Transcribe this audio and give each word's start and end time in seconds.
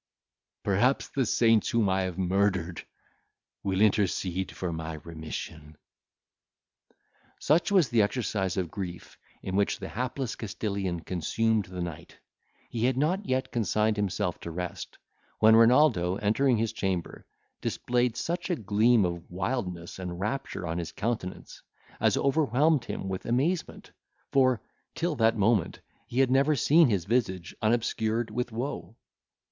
Perhaps 0.63 1.09
the 1.09 1.27
saints 1.27 1.69
whom 1.69 1.87
I 1.87 2.01
have 2.01 2.17
murdered 2.17 2.83
will 3.61 3.81
intercede 3.81 4.51
for 4.51 4.73
my 4.73 4.93
remission." 4.95 5.77
Such 7.37 7.71
was 7.71 7.89
the 7.89 8.01
exercise 8.01 8.57
of 8.57 8.71
grief, 8.71 9.19
in 9.43 9.55
which 9.55 9.77
the 9.77 9.89
hapless 9.89 10.35
Castilian 10.35 11.01
consumed 11.01 11.65
the 11.65 11.83
night; 11.83 12.17
he 12.67 12.85
had 12.85 12.97
not 12.97 13.27
yet 13.27 13.51
consigned 13.51 13.95
himself 13.95 14.39
to 14.39 14.49
rest, 14.49 14.97
when 15.37 15.55
Renaldo 15.55 16.15
entering 16.15 16.57
his 16.57 16.73
chamber, 16.73 17.27
displayed 17.61 18.17
such 18.17 18.49
a 18.49 18.55
gleam 18.55 19.05
of 19.05 19.29
wildness 19.29 19.99
and 19.99 20.19
rapture 20.19 20.65
on 20.65 20.79
his 20.79 20.91
countenance, 20.91 21.61
as 21.99 22.17
overwhelmed 22.17 22.85
him 22.85 23.07
with 23.07 23.27
amazement; 23.27 23.91
for, 24.31 24.63
till 24.95 25.15
that 25.17 25.37
moment, 25.37 25.79
he 26.07 26.21
had 26.21 26.31
never 26.31 26.55
seen 26.55 26.89
his 26.89 27.05
visage 27.05 27.53
unobscured 27.61 28.31
with 28.31 28.51
woe. 28.51 28.95